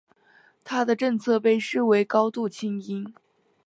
[0.63, 3.13] 他的政策被视为高度亲英。